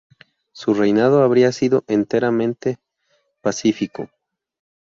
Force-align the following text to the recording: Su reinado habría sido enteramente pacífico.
Su 0.51 0.73
reinado 0.73 1.21
habría 1.21 1.51
sido 1.51 1.83
enteramente 1.85 2.79
pacífico. 3.41 4.09